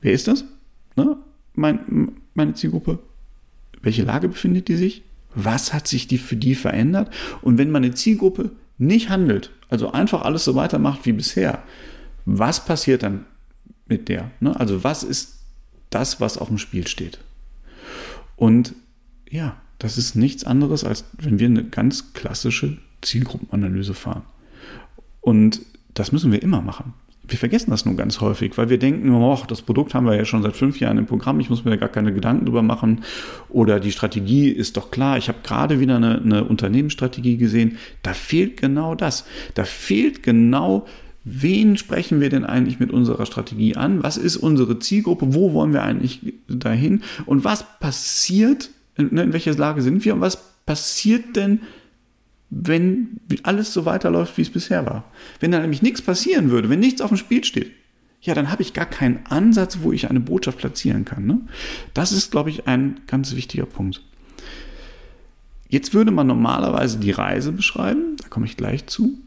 wer 0.00 0.12
ist 0.12 0.28
das? 0.28 0.46
Mein, 1.54 2.12
meine 2.32 2.54
Zielgruppe? 2.54 3.00
Welche 3.82 4.02
Lage 4.02 4.28
befindet 4.28 4.68
die 4.68 4.76
sich? 4.76 5.02
Was 5.34 5.74
hat 5.74 5.86
sich 5.86 6.08
die 6.08 6.16
für 6.16 6.36
die 6.36 6.54
verändert? 6.54 7.12
Und 7.42 7.58
wenn 7.58 7.70
meine 7.70 7.92
Zielgruppe 7.92 8.52
nicht 8.78 9.10
handelt, 9.10 9.50
also 9.68 9.92
einfach 9.92 10.22
alles 10.22 10.44
so 10.44 10.54
weitermacht 10.54 11.04
wie 11.04 11.12
bisher, 11.12 11.62
was 12.24 12.64
passiert 12.64 13.02
dann 13.02 13.26
mit 13.86 14.08
der? 14.08 14.30
Also 14.54 14.84
was 14.84 15.02
ist 15.02 15.40
das, 15.90 16.18
was 16.18 16.38
auf 16.38 16.48
dem 16.48 16.56
Spiel 16.56 16.86
steht? 16.86 17.18
Und 18.36 18.74
ja, 19.30 19.56
das 19.78 19.96
ist 19.96 20.14
nichts 20.14 20.44
anderes, 20.44 20.84
als 20.84 21.04
wenn 21.18 21.38
wir 21.38 21.46
eine 21.46 21.64
ganz 21.64 22.12
klassische 22.12 22.76
Zielgruppenanalyse 23.00 23.94
fahren. 23.94 24.22
Und 25.20 25.62
das 25.94 26.12
müssen 26.12 26.32
wir 26.32 26.42
immer 26.42 26.60
machen. 26.60 26.92
Wir 27.26 27.38
vergessen 27.38 27.70
das 27.70 27.84
nur 27.84 27.94
ganz 27.94 28.20
häufig, 28.20 28.58
weil 28.58 28.70
wir 28.70 28.78
denken, 28.78 29.14
oh, 29.14 29.38
das 29.46 29.62
Produkt 29.62 29.94
haben 29.94 30.04
wir 30.04 30.16
ja 30.16 30.24
schon 30.24 30.42
seit 30.42 30.56
fünf 30.56 30.80
Jahren 30.80 30.98
im 30.98 31.06
Programm, 31.06 31.38
ich 31.38 31.48
muss 31.48 31.64
mir 31.64 31.70
da 31.70 31.76
gar 31.76 31.88
keine 31.88 32.12
Gedanken 32.12 32.44
drüber 32.44 32.62
machen. 32.62 33.04
Oder 33.48 33.78
die 33.78 33.92
Strategie 33.92 34.48
ist 34.48 34.76
doch 34.76 34.90
klar. 34.90 35.16
Ich 35.16 35.28
habe 35.28 35.38
gerade 35.44 35.78
wieder 35.78 35.96
eine, 35.96 36.20
eine 36.20 36.44
Unternehmensstrategie 36.44 37.36
gesehen. 37.36 37.78
Da 38.02 38.14
fehlt 38.14 38.56
genau 38.56 38.96
das. 38.96 39.24
Da 39.54 39.64
fehlt 39.64 40.22
genau 40.22 40.86
Wen 41.22 41.76
sprechen 41.76 42.20
wir 42.20 42.30
denn 42.30 42.46
eigentlich 42.46 42.80
mit 42.80 42.90
unserer 42.90 43.26
Strategie 43.26 43.76
an? 43.76 44.02
Was 44.02 44.16
ist 44.16 44.38
unsere 44.38 44.78
Zielgruppe? 44.78 45.34
Wo 45.34 45.52
wollen 45.52 45.74
wir 45.74 45.82
eigentlich 45.82 46.20
dahin? 46.48 47.02
Und 47.26 47.44
was 47.44 47.78
passiert, 47.78 48.70
in, 49.00 49.16
in 49.16 49.32
welcher 49.32 49.54
Lage 49.54 49.82
sind 49.82 50.04
wir? 50.04 50.14
Und 50.14 50.20
was 50.20 50.42
passiert 50.66 51.36
denn, 51.36 51.60
wenn 52.50 53.20
alles 53.44 53.72
so 53.72 53.84
weiterläuft, 53.84 54.36
wie 54.36 54.42
es 54.42 54.50
bisher 54.50 54.84
war. 54.84 55.04
Wenn 55.38 55.52
da 55.52 55.60
nämlich 55.60 55.82
nichts 55.82 56.02
passieren 56.02 56.50
würde, 56.50 56.68
wenn 56.68 56.80
nichts 56.80 57.00
auf 57.00 57.10
dem 57.10 57.16
Spiel 57.16 57.44
steht, 57.44 57.70
ja, 58.22 58.34
dann 58.34 58.50
habe 58.50 58.62
ich 58.62 58.74
gar 58.74 58.86
keinen 58.86 59.24
Ansatz, 59.26 59.78
wo 59.82 59.92
ich 59.92 60.10
eine 60.10 60.20
Botschaft 60.20 60.58
platzieren 60.58 61.04
kann. 61.04 61.26
Ne? 61.26 61.40
Das 61.94 62.12
ist, 62.12 62.30
glaube 62.30 62.50
ich, 62.50 62.66
ein 62.66 63.00
ganz 63.06 63.34
wichtiger 63.34 63.66
Punkt. 63.66 64.02
Jetzt 65.68 65.94
würde 65.94 66.10
man 66.10 66.26
normalerweise 66.26 66.98
die 66.98 67.12
Reise 67.12 67.52
beschreiben, 67.52 68.16
da 68.20 68.28
komme 68.28 68.46
ich 68.46 68.56
gleich 68.56 68.86
zu. 68.86 69.18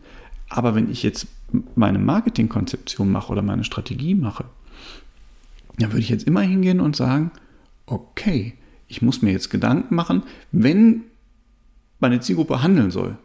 Aber 0.50 0.75
wenn 0.75 0.92
ich 0.92 1.02
jetzt 1.02 1.28
meine 1.75 2.00
Marketingkonzeption 2.00 3.10
mache 3.10 3.31
oder 3.31 3.42
meine 3.42 3.64
Strategie 3.64 4.14
mache, 4.14 4.46
dann 5.78 5.92
würde 5.92 6.02
ich 6.02 6.10
jetzt 6.10 6.28
immer 6.28 6.42
hingehen 6.42 6.80
und 6.80 6.96
sagen, 6.96 7.31
okay, 7.86 8.54
ich 8.94 9.01
muss 9.01 9.24
mir 9.24 9.31
jetzt 9.31 9.50
Gedanken 9.50 9.95
machen, 9.95 10.22
wenn 10.51 11.01
meine 12.00 12.19
Zielgruppe 12.19 12.62
handeln 12.62 12.92
soll, 12.92 13.18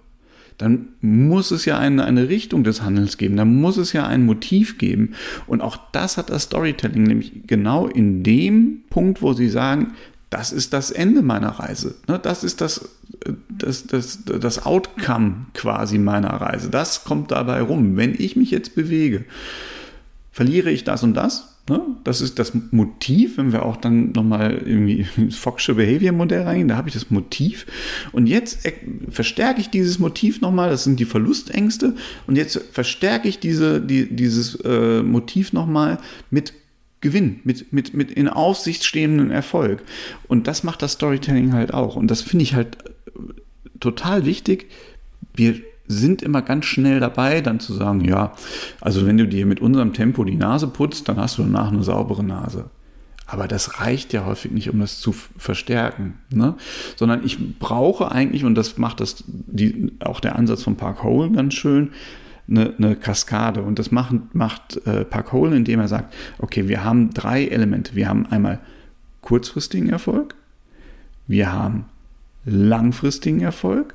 dann 0.56 0.88
muss 1.02 1.50
es 1.50 1.66
ja 1.66 1.78
eine, 1.78 2.06
eine 2.06 2.30
Richtung 2.30 2.64
des 2.64 2.82
Handels 2.82 3.18
geben, 3.18 3.36
dann 3.36 3.54
muss 3.54 3.76
es 3.76 3.92
ja 3.92 4.06
ein 4.06 4.24
Motiv 4.24 4.78
geben. 4.78 5.12
Und 5.46 5.60
auch 5.60 5.76
das 5.92 6.16
hat 6.16 6.30
das 6.30 6.44
Storytelling, 6.44 7.02
nämlich 7.02 7.46
genau 7.46 7.86
in 7.86 8.22
dem 8.22 8.80
Punkt, 8.88 9.20
wo 9.20 9.34
sie 9.34 9.50
sagen, 9.50 9.92
das 10.30 10.52
ist 10.52 10.72
das 10.72 10.90
Ende 10.90 11.20
meiner 11.20 11.50
Reise. 11.50 11.96
Ne? 12.08 12.18
Das 12.18 12.44
ist 12.44 12.62
das, 12.62 12.88
das, 13.50 13.86
das, 13.86 14.24
das 14.24 14.64
Outcome 14.64 15.46
quasi 15.52 15.98
meiner 15.98 16.30
Reise. 16.30 16.70
Das 16.70 17.04
kommt 17.04 17.30
dabei 17.30 17.60
rum. 17.60 17.96
Wenn 17.96 18.14
ich 18.18 18.36
mich 18.36 18.50
jetzt 18.50 18.74
bewege, 18.74 19.26
verliere 20.32 20.70
ich 20.70 20.84
das 20.84 21.02
und 21.02 21.12
das? 21.14 21.57
Ne? 21.68 21.80
Das 22.04 22.20
ist 22.20 22.38
das 22.38 22.52
Motiv, 22.70 23.36
wenn 23.36 23.52
wir 23.52 23.64
auch 23.64 23.76
dann 23.76 24.12
nochmal 24.12 24.62
irgendwie 24.64 25.06
ins 25.16 25.36
Fox'sche 25.36 25.74
Behavior 25.74 26.12
Modell 26.12 26.42
reingehen, 26.42 26.68
da 26.68 26.76
habe 26.76 26.88
ich 26.88 26.94
das 26.94 27.10
Motiv. 27.10 27.66
Und 28.12 28.26
jetzt 28.26 28.66
verstärke 29.10 29.60
ich 29.60 29.70
dieses 29.70 29.98
Motiv 29.98 30.40
nochmal, 30.40 30.70
das 30.70 30.84
sind 30.84 30.98
die 30.98 31.04
Verlustängste. 31.04 31.94
Und 32.26 32.36
jetzt 32.36 32.60
verstärke 32.72 33.28
ich 33.28 33.38
diese, 33.38 33.80
die, 33.80 34.14
dieses 34.14 34.54
äh, 34.64 35.02
Motiv 35.02 35.52
nochmal 35.52 35.98
mit 36.30 36.52
Gewinn, 37.00 37.40
mit, 37.44 37.72
mit, 37.72 37.94
mit 37.94 38.10
in 38.10 38.28
Aussicht 38.28 38.84
stehenden 38.84 39.30
Erfolg. 39.30 39.82
Und 40.26 40.46
das 40.46 40.64
macht 40.64 40.82
das 40.82 40.92
Storytelling 40.92 41.52
halt 41.52 41.72
auch. 41.72 41.96
Und 41.96 42.10
das 42.10 42.22
finde 42.22 42.42
ich 42.42 42.54
halt 42.54 42.78
äh, 43.06 43.20
total 43.80 44.26
wichtig. 44.26 44.66
Wir 45.34 45.60
sind 45.88 46.22
immer 46.22 46.42
ganz 46.42 46.66
schnell 46.66 47.00
dabei, 47.00 47.40
dann 47.40 47.60
zu 47.60 47.72
sagen, 47.72 48.04
ja, 48.04 48.32
also 48.80 49.06
wenn 49.06 49.18
du 49.18 49.26
dir 49.26 49.46
mit 49.46 49.60
unserem 49.60 49.92
Tempo 49.92 50.24
die 50.24 50.36
Nase 50.36 50.68
putzt, 50.68 51.08
dann 51.08 51.16
hast 51.16 51.38
du 51.38 51.42
danach 51.42 51.72
eine 51.72 51.82
saubere 51.82 52.22
Nase. 52.22 52.66
Aber 53.26 53.46
das 53.46 53.80
reicht 53.80 54.14
ja 54.14 54.24
häufig 54.24 54.52
nicht, 54.52 54.70
um 54.70 54.80
das 54.80 55.00
zu 55.00 55.12
verstärken, 55.12 56.14
ne? 56.30 56.54
sondern 56.96 57.24
ich 57.24 57.58
brauche 57.58 58.10
eigentlich, 58.10 58.44
und 58.44 58.54
das 58.54 58.78
macht 58.78 59.00
das 59.00 59.22
die, 59.26 59.92
auch 60.00 60.20
der 60.20 60.36
Ansatz 60.36 60.62
von 60.62 60.76
Park 60.76 61.02
Hole 61.02 61.30
ganz 61.30 61.52
schön, 61.52 61.90
eine, 62.48 62.74
eine 62.78 62.96
Kaskade. 62.96 63.62
Und 63.62 63.78
das 63.78 63.90
macht, 63.90 64.14
macht 64.32 64.80
äh, 64.86 65.04
Park 65.04 65.32
Hole, 65.32 65.54
indem 65.54 65.80
er 65.80 65.88
sagt, 65.88 66.14
okay, 66.38 66.68
wir 66.68 66.84
haben 66.84 67.12
drei 67.12 67.46
Elemente. 67.46 67.94
Wir 67.94 68.08
haben 68.08 68.24
einmal 68.26 68.60
kurzfristigen 69.20 69.90
Erfolg, 69.90 70.34
wir 71.26 71.52
haben 71.52 71.84
langfristigen 72.46 73.40
Erfolg 73.40 73.94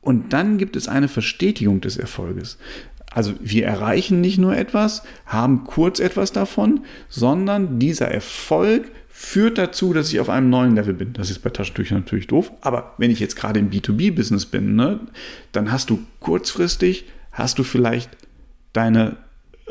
und 0.00 0.32
dann 0.32 0.58
gibt 0.58 0.76
es 0.76 0.88
eine 0.88 1.08
Verstetigung 1.08 1.80
des 1.80 1.96
Erfolges. 1.96 2.58
Also 3.12 3.34
wir 3.40 3.66
erreichen 3.66 4.20
nicht 4.20 4.38
nur 4.38 4.56
etwas, 4.56 5.02
haben 5.26 5.64
kurz 5.64 5.98
etwas 5.98 6.32
davon, 6.32 6.84
sondern 7.08 7.78
dieser 7.78 8.08
Erfolg 8.08 8.90
führt 9.08 9.58
dazu, 9.58 9.92
dass 9.92 10.12
ich 10.12 10.20
auf 10.20 10.30
einem 10.30 10.48
neuen 10.48 10.76
Level 10.76 10.94
bin. 10.94 11.12
Das 11.12 11.30
ist 11.30 11.40
bei 11.40 11.50
Taschentüchern 11.50 11.98
natürlich 11.98 12.28
doof, 12.28 12.52
aber 12.60 12.94
wenn 12.98 13.10
ich 13.10 13.20
jetzt 13.20 13.36
gerade 13.36 13.60
im 13.60 13.70
B2B-Business 13.70 14.46
bin, 14.46 14.76
ne, 14.76 15.00
dann 15.52 15.72
hast 15.72 15.90
du 15.90 16.00
kurzfristig, 16.20 17.04
hast 17.32 17.58
du 17.58 17.64
vielleicht 17.64 18.10
deine 18.72 19.16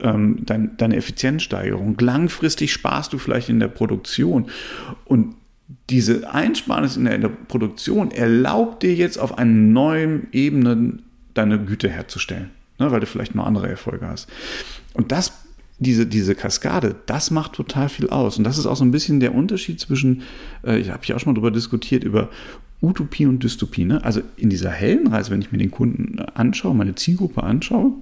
ähm, 0.02 0.38
dein, 0.46 0.78
deine 0.78 0.96
Effizienzsteigerung. 0.96 1.98
Langfristig 2.00 2.72
sparst 2.72 3.14
du 3.14 3.18
vielleicht 3.18 3.50
in 3.50 3.60
der 3.60 3.68
Produktion. 3.68 4.50
Und 5.06 5.36
diese 5.90 6.32
Einsparnis 6.34 6.98
in 6.98 7.06
der, 7.06 7.16
in 7.16 7.22
der 7.22 7.30
Produktion 7.30 8.12
erlaubt 8.12 8.84
dir 8.84 8.94
jetzt 8.94 9.18
auf 9.18 9.38
einer 9.38 9.52
neuen 9.52 10.28
Ebene 10.32 11.00
deine 11.34 11.60
Güte 11.60 11.90
herzustellen, 11.90 12.50
ne, 12.80 12.92
weil 12.92 13.00
du 13.00 13.06
vielleicht 13.06 13.36
noch 13.36 13.46
andere 13.46 13.70
Erfolge 13.70 14.08
hast. 14.08 14.28
Und 14.94 15.12
das 15.12 15.34
diese, 15.80 16.06
diese 16.06 16.36
Kaskade, 16.36 16.96
das 17.06 17.32
macht 17.32 17.54
total 17.54 17.90
viel 17.90 18.10
aus. 18.10 18.38
Und 18.38 18.44
das 18.44 18.58
ist 18.58 18.66
auch 18.66 18.76
so 18.76 18.84
ein 18.84 18.92
bisschen 18.92 19.22
der 19.22 19.34
Unterschied 19.34 19.80
zwischen, 19.80 20.24
äh, 20.64 20.78
ich 20.78 20.90
habe 20.90 21.06
ja 21.06 21.16
auch 21.16 21.20
schon 21.20 21.32
mal 21.32 21.36
darüber 21.36 21.52
diskutiert, 21.52 22.04
über 22.04 22.30
Utopie 22.82 23.26
und 23.26 23.44
Dystopie. 23.44 23.86
Ne? 23.86 24.04
Also 24.04 24.22
in 24.36 24.50
dieser 24.50 24.72
Heldenreise, 24.72 25.32
wenn 25.32 25.42
ich 25.42 25.52
mir 25.52 25.58
den 25.58 25.72
Kunden 25.72 26.20
anschaue, 26.20 26.76
meine 26.76 26.96
Zielgruppe 26.96 27.44
anschaue, 27.44 27.94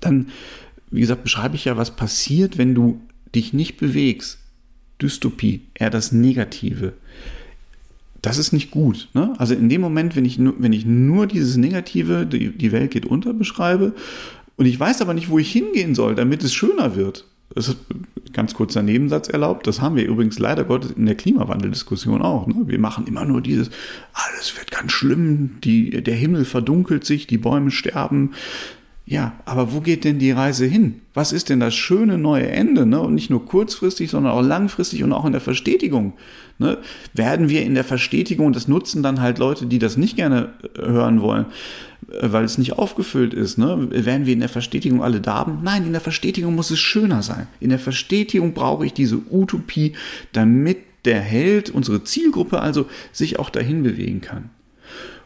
dann, 0.00 0.28
wie 0.90 1.00
gesagt, 1.00 1.22
beschreibe 1.22 1.54
ich 1.54 1.64
ja, 1.64 1.76
was 1.76 1.92
passiert, 1.92 2.58
wenn 2.58 2.74
du 2.74 3.00
dich 3.34 3.52
nicht 3.52 3.78
bewegst. 3.78 4.39
Dystopie, 5.00 5.62
eher 5.74 5.90
das 5.90 6.12
Negative. 6.12 6.92
Das 8.22 8.38
ist 8.38 8.52
nicht 8.52 8.70
gut. 8.70 9.08
Ne? 9.14 9.34
Also 9.38 9.54
in 9.54 9.68
dem 9.68 9.80
Moment, 9.80 10.14
wenn 10.14 10.24
ich, 10.24 10.38
nur, 10.38 10.54
wenn 10.58 10.72
ich 10.72 10.84
nur 10.84 11.26
dieses 11.26 11.56
Negative, 11.56 12.26
die, 12.26 12.50
die 12.50 12.72
Welt 12.72 12.90
geht 12.90 13.06
unter, 13.06 13.32
beschreibe 13.32 13.94
und 14.56 14.66
ich 14.66 14.78
weiß 14.78 15.00
aber 15.00 15.14
nicht, 15.14 15.30
wo 15.30 15.38
ich 15.38 15.50
hingehen 15.50 15.94
soll, 15.94 16.14
damit 16.14 16.44
es 16.44 16.52
schöner 16.52 16.94
wird. 16.94 17.24
Das 17.54 17.68
ist 17.68 17.78
ganz 18.32 18.54
kurzer 18.54 18.82
Nebensatz 18.82 19.28
erlaubt. 19.28 19.66
Das 19.66 19.80
haben 19.80 19.96
wir 19.96 20.06
übrigens 20.06 20.38
leider 20.38 20.64
Gottes 20.64 20.92
in 20.92 21.06
der 21.06 21.16
Klimawandeldiskussion 21.16 22.22
auch. 22.22 22.46
Ne? 22.46 22.54
Wir 22.66 22.78
machen 22.78 23.06
immer 23.06 23.24
nur 23.24 23.40
dieses, 23.40 23.70
alles 24.12 24.56
wird 24.56 24.70
ganz 24.70 24.92
schlimm, 24.92 25.58
die, 25.64 26.02
der 26.02 26.14
Himmel 26.14 26.44
verdunkelt 26.44 27.04
sich, 27.04 27.26
die 27.26 27.38
Bäume 27.38 27.70
sterben. 27.70 28.32
Ja, 29.10 29.32
aber 29.44 29.72
wo 29.72 29.80
geht 29.80 30.04
denn 30.04 30.20
die 30.20 30.30
Reise 30.30 30.66
hin? 30.66 31.00
Was 31.14 31.32
ist 31.32 31.48
denn 31.48 31.58
das 31.58 31.74
schöne 31.74 32.16
neue 32.16 32.46
Ende? 32.46 32.86
Ne? 32.86 33.00
Und 33.00 33.16
nicht 33.16 33.28
nur 33.28 33.44
kurzfristig, 33.44 34.08
sondern 34.08 34.32
auch 34.32 34.40
langfristig 34.40 35.02
und 35.02 35.12
auch 35.12 35.24
in 35.24 35.32
der 35.32 35.40
Verstetigung. 35.40 36.12
Ne? 36.58 36.78
Werden 37.12 37.48
wir 37.48 37.64
in 37.64 37.74
der 37.74 37.82
Verstetigung, 37.82 38.52
das 38.52 38.68
nutzen 38.68 39.02
dann 39.02 39.20
halt 39.20 39.40
Leute, 39.40 39.66
die 39.66 39.80
das 39.80 39.96
nicht 39.96 40.14
gerne 40.14 40.50
äh, 40.76 40.82
hören 40.82 41.22
wollen, 41.22 41.46
äh, 42.08 42.30
weil 42.30 42.44
es 42.44 42.56
nicht 42.56 42.74
aufgefüllt 42.74 43.34
ist, 43.34 43.58
ne? 43.58 43.88
werden 43.90 44.26
wir 44.26 44.32
in 44.32 44.38
der 44.38 44.48
Verstetigung 44.48 45.02
alle 45.02 45.20
Darben? 45.20 45.58
Nein, 45.64 45.86
in 45.86 45.92
der 45.92 46.00
Verstetigung 46.00 46.54
muss 46.54 46.70
es 46.70 46.78
schöner 46.78 47.24
sein. 47.24 47.48
In 47.58 47.70
der 47.70 47.80
Verstetigung 47.80 48.54
brauche 48.54 48.86
ich 48.86 48.92
diese 48.92 49.20
Utopie, 49.28 49.94
damit 50.32 50.78
der 51.04 51.20
Held, 51.20 51.70
unsere 51.70 52.04
Zielgruppe 52.04 52.60
also, 52.60 52.86
sich 53.10 53.40
auch 53.40 53.50
dahin 53.50 53.82
bewegen 53.82 54.20
kann. 54.20 54.50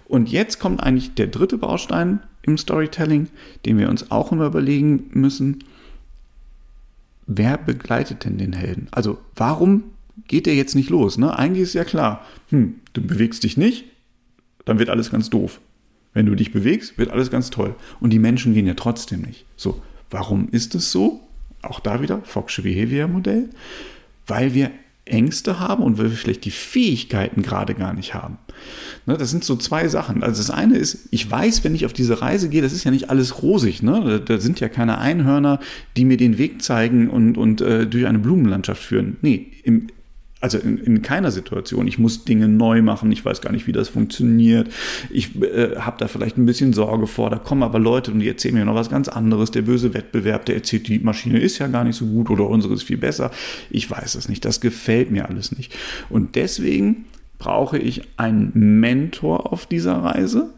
Und 0.06 0.30
jetzt 0.30 0.58
kommt 0.58 0.82
eigentlich 0.82 1.12
der 1.12 1.26
dritte 1.26 1.58
Baustein 1.58 2.20
im 2.46 2.58
Storytelling, 2.58 3.28
den 3.64 3.78
wir 3.78 3.88
uns 3.88 4.10
auch 4.10 4.32
immer 4.32 4.46
überlegen 4.46 5.10
müssen. 5.12 5.64
Wer 7.26 7.58
begleitet 7.58 8.24
denn 8.24 8.38
den 8.38 8.52
Helden? 8.52 8.88
Also 8.90 9.18
warum 9.34 9.84
geht 10.28 10.46
der 10.46 10.54
jetzt 10.54 10.74
nicht 10.74 10.90
los? 10.90 11.18
Ne? 11.18 11.36
Eigentlich 11.36 11.62
ist 11.62 11.74
ja 11.74 11.84
klar, 11.84 12.24
hm, 12.50 12.76
du 12.92 13.00
bewegst 13.00 13.44
dich 13.44 13.56
nicht, 13.56 13.86
dann 14.64 14.78
wird 14.78 14.90
alles 14.90 15.10
ganz 15.10 15.30
doof. 15.30 15.60
Wenn 16.12 16.26
du 16.26 16.34
dich 16.34 16.52
bewegst, 16.52 16.96
wird 16.96 17.10
alles 17.10 17.30
ganz 17.30 17.50
toll. 17.50 17.74
Und 18.00 18.10
die 18.10 18.18
Menschen 18.18 18.54
gehen 18.54 18.66
ja 18.66 18.74
trotzdem 18.74 19.22
nicht. 19.22 19.44
So, 19.56 19.82
warum 20.10 20.48
ist 20.50 20.74
es 20.74 20.92
so? 20.92 21.20
Auch 21.62 21.80
da 21.80 22.00
wieder 22.02 22.22
Fox'sche 22.22 22.62
Behavior 22.62 23.08
Modell. 23.08 23.50
Weil 24.26 24.54
wir 24.54 24.70
Ängste 25.06 25.61
haben 25.61 25.82
und 25.82 25.99
weil 25.99 26.11
wir 26.11 26.16
vielleicht 26.16 26.44
die 26.44 26.50
Fähigkeiten 26.50 27.42
gerade 27.42 27.75
gar 27.75 27.92
nicht 27.92 28.14
haben. 28.14 28.38
Ne, 29.06 29.18
das 29.18 29.30
sind 29.30 29.44
so 29.44 29.56
zwei 29.56 29.88
Sachen. 29.88 30.23
Also 30.23 30.38
das 30.38 30.50
eine 30.50 30.78
ist, 30.78 31.08
ich 31.11 31.30
weiß, 31.30 31.62
wenn 31.62 31.75
ich 31.75 31.84
auf 31.84 31.92
diese 31.92 32.23
Reise 32.23 32.49
gehe, 32.49 32.62
das 32.62 32.73
ist 32.73 32.84
ja 32.84 32.90
nicht 32.90 33.11
alles 33.11 33.42
rosig. 33.42 33.82
Ne? 33.82 34.23
Da 34.25 34.38
sind 34.38 34.61
ja 34.61 34.68
keine 34.68 34.99
Einhörner, 34.99 35.61
die 35.96 36.06
mir 36.06 36.16
den 36.16 36.38
Weg 36.38 36.62
zeigen 36.62 37.11
und, 37.11 37.37
und 37.37 37.61
äh, 37.61 37.87
durch 37.87 38.06
eine 38.06 38.18
Blumenlandschaft 38.18 38.82
führen. 38.82 39.18
Nee, 39.20 39.52
im, 39.62 39.88
also 40.44 40.58
in, 40.58 40.76
in, 40.76 41.00
keiner 41.00 41.30
Situation. 41.30 41.88
Ich 41.88 41.98
muss 41.98 42.26
Dinge 42.26 42.48
neu 42.48 42.82
machen, 42.82 43.10
ich 43.10 43.24
weiß 43.24 43.40
gar 43.40 43.50
nicht, 43.50 43.66
wie 43.66 43.72
das 43.72 43.88
funktioniert. 43.88 44.68
Ich 45.08 45.40
äh, 45.40 45.76
habe 45.76 45.96
da 45.98 46.06
vielleicht 46.06 46.36
ein 46.36 46.44
bisschen 46.44 46.74
Sorge 46.74 47.06
vor. 47.06 47.30
Da 47.30 47.36
kommen 47.36 47.62
aber 47.62 47.78
Leute 47.78 48.10
und 48.10 48.20
die 48.20 48.28
erzählen 48.28 48.54
mir 48.54 48.66
noch 48.66 48.74
was 48.74 48.90
ganz 48.90 49.08
anderes. 49.08 49.52
Der 49.52 49.62
böse 49.62 49.94
Wettbewerb, 49.94 50.44
der 50.44 50.56
erzählt, 50.56 50.86
die 50.88 50.98
Maschine 50.98 51.38
ist 51.38 51.58
ja 51.60 51.66
gar 51.66 51.82
nicht 51.84 51.96
so 51.96 52.04
gut 52.04 52.28
oder 52.28 52.46
unsere 52.46 52.74
ist 52.74 52.82
viel 52.82 52.98
besser. 52.98 53.30
Ich 53.70 53.90
weiß 53.90 54.16
es 54.16 54.28
nicht. 54.28 54.44
Das 54.44 54.60
gefällt 54.60 55.10
mir 55.10 55.30
alles 55.30 55.56
nicht. 55.56 55.74
Und 56.10 56.34
deswegen 56.34 57.06
brauche 57.38 57.78
ich 57.78 58.02
einen 58.18 58.52
Mentor 58.80 59.50
auf 59.50 59.64
dieser 59.64 59.96
Reise 59.96 60.50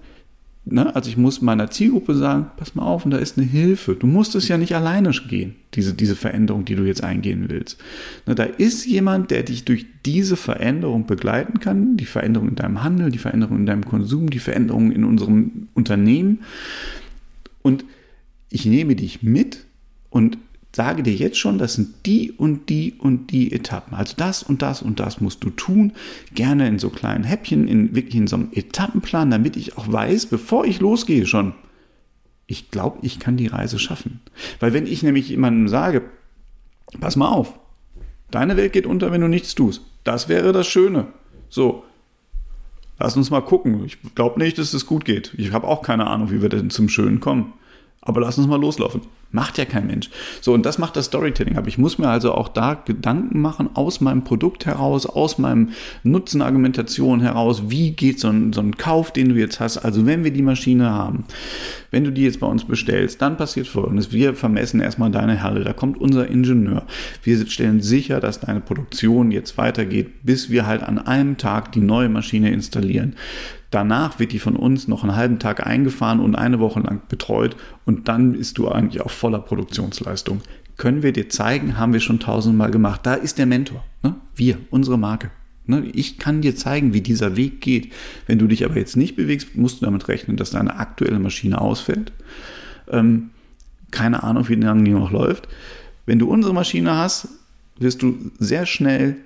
ne, 0.66 0.94
also 0.94 1.08
ich 1.08 1.16
muss 1.16 1.40
meiner 1.40 1.70
Zielgruppe 1.70 2.14
sagen, 2.14 2.50
pass 2.56 2.74
mal 2.74 2.84
auf, 2.84 3.04
und 3.04 3.12
da 3.12 3.18
ist 3.18 3.38
eine 3.38 3.46
Hilfe. 3.46 3.94
Du 3.94 4.06
musst 4.06 4.34
es 4.34 4.48
ja 4.48 4.58
nicht 4.58 4.74
alleine 4.74 5.10
gehen, 5.10 5.54
diese, 5.74 5.94
diese 5.94 6.16
Veränderung, 6.16 6.64
die 6.64 6.74
du 6.74 6.84
jetzt 6.84 7.02
eingehen 7.02 7.46
willst. 7.48 7.78
Ne, 8.26 8.34
da 8.34 8.44
ist 8.44 8.84
jemand, 8.84 9.30
der 9.30 9.44
dich 9.44 9.64
durch 9.64 9.86
diese 10.04 10.36
Veränderung 10.36 11.06
begleiten 11.06 11.60
kann, 11.60 11.96
die 11.96 12.04
Veränderung 12.04 12.48
in 12.48 12.56
deinem 12.56 12.82
Handel, 12.82 13.10
die 13.10 13.18
Veränderung 13.18 13.58
in 13.58 13.66
deinem 13.66 13.84
Konsum, 13.84 14.28
die 14.28 14.40
Veränderung 14.40 14.92
in 14.92 15.04
unserem 15.04 15.68
Unternehmen. 15.74 16.40
Und 17.62 17.84
ich 18.50 18.66
nehme 18.66 18.96
dich 18.96 19.22
mit 19.22 19.64
und 20.10 20.38
sage 20.76 21.02
dir 21.02 21.14
jetzt 21.14 21.38
schon, 21.38 21.56
das 21.56 21.74
sind 21.74 22.06
die 22.06 22.30
und 22.30 22.68
die 22.68 22.92
und 22.92 23.32
die 23.32 23.50
Etappen. 23.50 23.96
Also 23.96 24.14
das 24.16 24.42
und 24.42 24.60
das 24.60 24.82
und 24.82 25.00
das 25.00 25.22
musst 25.22 25.42
du 25.42 25.48
tun. 25.48 25.94
Gerne 26.34 26.68
in 26.68 26.78
so 26.78 26.90
kleinen 26.90 27.24
Häppchen, 27.24 27.66
in 27.66 27.96
wirklich 27.96 28.14
in 28.14 28.26
so 28.26 28.36
einem 28.36 28.50
Etappenplan, 28.52 29.30
damit 29.30 29.56
ich 29.56 29.78
auch 29.78 29.90
weiß, 29.90 30.26
bevor 30.26 30.66
ich 30.66 30.78
losgehe 30.80 31.26
schon, 31.26 31.54
ich 32.46 32.70
glaube, 32.70 32.98
ich 33.02 33.18
kann 33.18 33.38
die 33.38 33.46
Reise 33.46 33.78
schaffen. 33.78 34.20
Weil 34.60 34.74
wenn 34.74 34.86
ich 34.86 35.02
nämlich 35.02 35.30
jemandem 35.30 35.66
sage, 35.66 36.02
pass 37.00 37.16
mal 37.16 37.30
auf, 37.30 37.58
deine 38.30 38.58
Welt 38.58 38.74
geht 38.74 38.86
unter, 38.86 39.10
wenn 39.10 39.22
du 39.22 39.28
nichts 39.28 39.54
tust. 39.54 39.80
Das 40.04 40.28
wäre 40.28 40.52
das 40.52 40.66
Schöne. 40.66 41.06
So, 41.48 41.84
lass 42.98 43.16
uns 43.16 43.30
mal 43.30 43.40
gucken. 43.40 43.82
Ich 43.86 43.96
glaube 44.14 44.38
nicht, 44.38 44.58
dass 44.58 44.74
es 44.74 44.84
gut 44.84 45.06
geht. 45.06 45.32
Ich 45.38 45.52
habe 45.52 45.66
auch 45.66 45.80
keine 45.80 46.06
Ahnung, 46.06 46.30
wie 46.30 46.42
wir 46.42 46.50
denn 46.50 46.68
zum 46.68 46.90
Schönen 46.90 47.18
kommen. 47.18 47.54
Aber 48.02 48.20
lass 48.20 48.36
uns 48.36 48.46
mal 48.46 48.60
loslaufen. 48.60 49.00
Macht 49.36 49.58
ja 49.58 49.66
kein 49.66 49.86
Mensch. 49.86 50.08
So, 50.40 50.54
und 50.54 50.64
das 50.64 50.78
macht 50.78 50.96
das 50.96 51.04
Storytelling. 51.04 51.58
Aber 51.58 51.68
ich 51.68 51.76
muss 51.76 51.98
mir 51.98 52.08
also 52.08 52.32
auch 52.32 52.48
da 52.48 52.72
Gedanken 52.72 53.42
machen, 53.42 53.68
aus 53.74 54.00
meinem 54.00 54.24
Produkt 54.24 54.64
heraus, 54.64 55.04
aus 55.04 55.36
meinem 55.36 55.72
Nutzenargumentation 56.04 57.20
heraus, 57.20 57.64
wie 57.68 57.90
geht 57.90 58.18
so 58.18 58.28
ein, 58.28 58.54
so 58.54 58.62
ein 58.62 58.78
Kauf, 58.78 59.12
den 59.12 59.28
du 59.28 59.34
jetzt 59.34 59.60
hast. 59.60 59.76
Also, 59.76 60.06
wenn 60.06 60.24
wir 60.24 60.30
die 60.30 60.40
Maschine 60.40 60.88
haben, 60.88 61.24
wenn 61.90 62.04
du 62.04 62.12
die 62.12 62.22
jetzt 62.22 62.40
bei 62.40 62.46
uns 62.46 62.64
bestellst, 62.64 63.20
dann 63.20 63.36
passiert 63.36 63.68
folgendes. 63.68 64.10
Wir 64.10 64.32
vermessen 64.32 64.80
erstmal 64.80 65.10
deine 65.10 65.42
Halle. 65.42 65.64
Da 65.64 65.74
kommt 65.74 66.00
unser 66.00 66.28
Ingenieur. 66.28 66.84
Wir 67.22 67.46
stellen 67.46 67.82
sicher, 67.82 68.20
dass 68.20 68.40
deine 68.40 68.60
Produktion 68.60 69.30
jetzt 69.32 69.58
weitergeht, 69.58 70.24
bis 70.24 70.48
wir 70.48 70.66
halt 70.66 70.82
an 70.82 70.98
einem 70.98 71.36
Tag 71.36 71.72
die 71.72 71.80
neue 71.80 72.08
Maschine 72.08 72.52
installieren. 72.52 73.16
Danach 73.70 74.18
wird 74.18 74.32
die 74.32 74.38
von 74.38 74.56
uns 74.56 74.86
noch 74.86 75.02
einen 75.02 75.16
halben 75.16 75.38
Tag 75.38 75.66
eingefahren 75.66 76.20
und 76.20 76.36
eine 76.36 76.60
Woche 76.60 76.80
lang 76.80 77.02
betreut 77.08 77.56
und 77.84 78.08
dann 78.08 78.32
bist 78.32 78.58
du 78.58 78.68
eigentlich 78.68 79.02
auf 79.02 79.12
voller 79.26 79.40
Produktionsleistung. 79.40 80.40
Können 80.76 81.02
wir 81.02 81.12
dir 81.12 81.28
zeigen, 81.28 81.78
haben 81.78 81.92
wir 81.92 81.98
schon 81.98 82.20
tausendmal 82.20 82.70
gemacht. 82.70 83.00
Da 83.02 83.14
ist 83.14 83.38
der 83.38 83.46
Mentor. 83.46 83.84
Ne? 84.04 84.14
Wir, 84.36 84.58
unsere 84.70 84.98
Marke. 84.98 85.32
Ne? 85.64 85.84
Ich 85.94 86.18
kann 86.18 86.42
dir 86.42 86.54
zeigen, 86.54 86.94
wie 86.94 87.00
dieser 87.00 87.36
Weg 87.36 87.60
geht. 87.60 87.92
Wenn 88.28 88.38
du 88.38 88.46
dich 88.46 88.64
aber 88.64 88.76
jetzt 88.76 88.96
nicht 88.96 89.16
bewegst, 89.16 89.56
musst 89.56 89.80
du 89.80 89.84
damit 89.84 90.06
rechnen, 90.06 90.36
dass 90.36 90.50
deine 90.50 90.76
aktuelle 90.76 91.18
Maschine 91.18 91.60
ausfällt. 91.60 92.12
Ähm, 92.88 93.30
keine 93.90 94.22
Ahnung, 94.22 94.48
wie 94.48 94.54
lange 94.54 94.84
die 94.84 94.92
noch 94.92 95.10
läuft. 95.10 95.48
Wenn 96.04 96.20
du 96.20 96.30
unsere 96.30 96.54
Maschine 96.54 96.94
hast, 96.94 97.26
wirst 97.80 98.02
du 98.02 98.30
sehr 98.38 98.64
schnell 98.64 99.16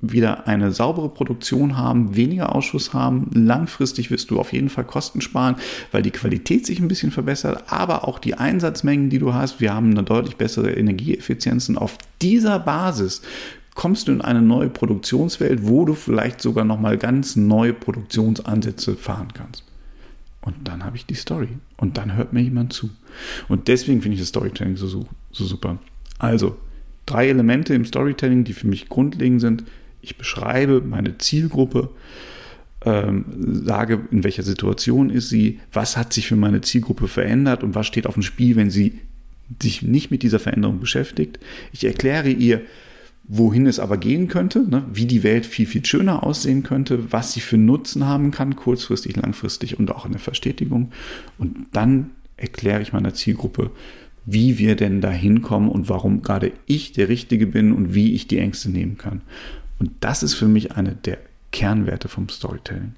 wieder 0.00 0.46
eine 0.46 0.70
saubere 0.70 1.08
Produktion 1.08 1.76
haben, 1.76 2.14
weniger 2.14 2.54
Ausschuss 2.54 2.94
haben. 2.94 3.30
Langfristig 3.34 4.10
wirst 4.10 4.30
du 4.30 4.38
auf 4.38 4.52
jeden 4.52 4.68
Fall 4.68 4.84
Kosten 4.84 5.20
sparen, 5.20 5.56
weil 5.90 6.02
die 6.02 6.12
Qualität 6.12 6.66
sich 6.66 6.78
ein 6.78 6.88
bisschen 6.88 7.10
verbessert, 7.10 7.64
aber 7.66 8.06
auch 8.06 8.20
die 8.20 8.34
Einsatzmengen, 8.34 9.10
die 9.10 9.18
du 9.18 9.34
hast. 9.34 9.60
Wir 9.60 9.74
haben 9.74 9.90
eine 9.90 10.04
deutlich 10.04 10.36
bessere 10.36 10.70
Energieeffizienz 10.70 11.68
und 11.68 11.78
auf 11.78 11.98
dieser 12.22 12.60
Basis 12.60 13.22
kommst 13.74 14.08
du 14.08 14.12
in 14.12 14.20
eine 14.20 14.42
neue 14.42 14.68
Produktionswelt, 14.68 15.66
wo 15.66 15.84
du 15.84 15.94
vielleicht 15.94 16.40
sogar 16.40 16.64
nochmal 16.64 16.98
ganz 16.98 17.36
neue 17.36 17.72
Produktionsansätze 17.72 18.96
fahren 18.96 19.28
kannst. 19.34 19.64
Und 20.40 20.56
dann 20.66 20.84
habe 20.84 20.96
ich 20.96 21.06
die 21.06 21.14
Story. 21.14 21.48
Und 21.76 21.96
dann 21.96 22.16
hört 22.16 22.32
mir 22.32 22.40
jemand 22.40 22.72
zu. 22.72 22.90
Und 23.48 23.68
deswegen 23.68 24.02
finde 24.02 24.14
ich 24.14 24.20
das 24.20 24.30
Storytelling 24.30 24.76
so, 24.76 24.88
so, 24.88 25.06
so 25.30 25.44
super. 25.44 25.78
Also, 26.18 26.56
drei 27.06 27.28
Elemente 27.28 27.74
im 27.74 27.84
Storytelling, 27.84 28.44
die 28.44 28.52
für 28.52 28.66
mich 28.66 28.88
grundlegend 28.88 29.40
sind. 29.40 29.64
Ich 30.00 30.16
beschreibe 30.16 30.80
meine 30.80 31.18
Zielgruppe, 31.18 31.90
ähm, 32.84 33.24
sage, 33.64 34.00
in 34.10 34.24
welcher 34.24 34.42
Situation 34.42 35.10
ist 35.10 35.28
sie, 35.28 35.60
was 35.72 35.96
hat 35.96 36.12
sich 36.12 36.28
für 36.28 36.36
meine 36.36 36.60
Zielgruppe 36.60 37.08
verändert 37.08 37.62
und 37.62 37.74
was 37.74 37.86
steht 37.86 38.06
auf 38.06 38.14
dem 38.14 38.22
Spiel, 38.22 38.56
wenn 38.56 38.70
sie 38.70 39.00
sich 39.60 39.82
nicht 39.82 40.10
mit 40.10 40.22
dieser 40.22 40.38
Veränderung 40.38 40.78
beschäftigt. 40.78 41.38
Ich 41.72 41.84
erkläre 41.84 42.28
ihr, 42.28 42.62
wohin 43.24 43.66
es 43.66 43.78
aber 43.78 43.98
gehen 43.98 44.28
könnte, 44.28 44.68
ne, 44.68 44.84
wie 44.92 45.06
die 45.06 45.22
Welt 45.22 45.44
viel, 45.44 45.66
viel 45.66 45.84
schöner 45.84 46.22
aussehen 46.24 46.62
könnte, 46.62 47.12
was 47.12 47.34
sie 47.34 47.40
für 47.40 47.58
Nutzen 47.58 48.06
haben 48.06 48.30
kann, 48.30 48.56
kurzfristig, 48.56 49.16
langfristig 49.16 49.78
und 49.78 49.90
auch 49.90 50.06
in 50.06 50.12
der 50.12 50.20
Verstetigung. 50.20 50.92
Und 51.36 51.66
dann 51.72 52.10
erkläre 52.36 52.80
ich 52.80 52.92
meiner 52.92 53.12
Zielgruppe, 53.12 53.70
wie 54.24 54.58
wir 54.58 54.76
denn 54.76 55.00
da 55.00 55.10
hinkommen 55.10 55.68
und 55.68 55.88
warum 55.88 56.22
gerade 56.22 56.52
ich 56.66 56.92
der 56.92 57.08
Richtige 57.08 57.46
bin 57.46 57.72
und 57.72 57.94
wie 57.94 58.14
ich 58.14 58.28
die 58.28 58.38
Ängste 58.38 58.70
nehmen 58.70 58.96
kann. 58.96 59.20
Und 59.78 59.92
das 60.00 60.22
ist 60.22 60.34
für 60.34 60.48
mich 60.48 60.72
eine 60.72 60.94
der 60.94 61.18
Kernwerte 61.52 62.08
vom 62.08 62.28
Storytelling. 62.28 62.94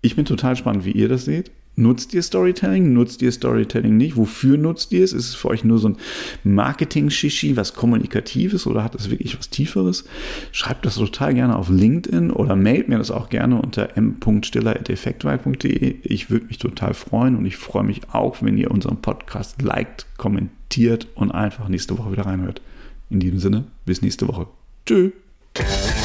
Ich 0.00 0.16
bin 0.16 0.24
total 0.24 0.56
spannend, 0.56 0.84
wie 0.84 0.92
ihr 0.92 1.08
das 1.08 1.24
seht. 1.24 1.50
Nutzt 1.78 2.12
ihr 2.12 2.22
Storytelling? 2.22 2.92
Nutzt 2.92 3.22
ihr 3.22 3.30
Storytelling 3.30 3.96
nicht? 3.96 4.16
Wofür 4.16 4.58
nutzt 4.58 4.92
ihr 4.92 5.04
es? 5.04 5.12
Ist 5.12 5.28
es 5.28 5.36
für 5.36 5.46
euch 5.46 5.62
nur 5.62 5.78
so 5.78 5.90
ein 5.90 5.96
Marketing-Shishi, 6.42 7.56
was 7.56 7.74
Kommunikatives 7.74 8.66
oder 8.66 8.82
hat 8.82 8.96
es 8.96 9.10
wirklich 9.10 9.38
was 9.38 9.48
Tieferes? 9.48 10.04
Schreibt 10.50 10.84
das 10.84 10.96
total 10.96 11.34
gerne 11.34 11.54
auf 11.54 11.70
LinkedIn 11.70 12.32
oder 12.32 12.56
mailt 12.56 12.88
mir 12.88 12.98
das 12.98 13.12
auch 13.12 13.28
gerne 13.28 13.62
unter 13.62 13.96
m.stiller.effektweit.de. 13.96 15.98
Ich 16.02 16.30
würde 16.30 16.46
mich 16.46 16.58
total 16.58 16.94
freuen 16.94 17.36
und 17.36 17.46
ich 17.46 17.56
freue 17.56 17.84
mich 17.84 18.00
auch, 18.12 18.42
wenn 18.42 18.58
ihr 18.58 18.72
unseren 18.72 19.00
Podcast 19.00 19.62
liked, 19.62 20.06
kommentiert 20.16 21.06
und 21.14 21.30
einfach 21.30 21.68
nächste 21.68 21.96
Woche 21.96 22.10
wieder 22.10 22.26
reinhört. 22.26 22.60
In 23.08 23.20
diesem 23.20 23.38
Sinne, 23.38 23.66
bis 23.86 24.02
nächste 24.02 24.26
Woche. 24.26 24.48
Tschüss. 24.84 25.12
Yeah. 25.58 25.97